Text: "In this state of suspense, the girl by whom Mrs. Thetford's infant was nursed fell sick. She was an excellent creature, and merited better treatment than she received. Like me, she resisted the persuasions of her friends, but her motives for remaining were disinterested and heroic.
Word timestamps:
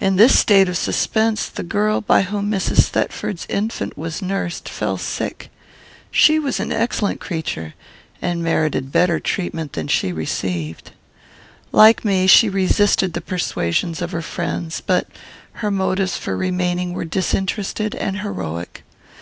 "In 0.00 0.16
this 0.16 0.38
state 0.38 0.70
of 0.70 0.78
suspense, 0.78 1.46
the 1.46 1.62
girl 1.62 2.00
by 2.00 2.22
whom 2.22 2.50
Mrs. 2.50 2.86
Thetford's 2.88 3.44
infant 3.50 3.94
was 3.98 4.22
nursed 4.22 4.70
fell 4.70 4.96
sick. 4.96 5.50
She 6.10 6.38
was 6.38 6.60
an 6.60 6.72
excellent 6.72 7.20
creature, 7.20 7.74
and 8.22 8.42
merited 8.42 8.90
better 8.90 9.20
treatment 9.20 9.74
than 9.74 9.86
she 9.86 10.12
received. 10.14 10.92
Like 11.72 12.06
me, 12.06 12.26
she 12.26 12.48
resisted 12.48 13.12
the 13.12 13.20
persuasions 13.20 14.00
of 14.00 14.12
her 14.12 14.22
friends, 14.22 14.80
but 14.80 15.06
her 15.60 15.70
motives 15.70 16.16
for 16.16 16.38
remaining 16.38 16.94
were 16.94 17.04
disinterested 17.04 17.94
and 17.94 18.20
heroic. 18.20 18.82